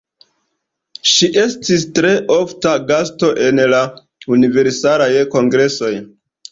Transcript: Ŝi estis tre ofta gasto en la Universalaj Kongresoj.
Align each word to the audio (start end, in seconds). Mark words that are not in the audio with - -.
Ŝi 1.09 1.29
estis 1.41 1.85
tre 1.99 2.15
ofta 2.37 2.73
gasto 2.93 3.33
en 3.51 3.65
la 3.75 3.83
Universalaj 4.39 5.13
Kongresoj. 5.37 5.97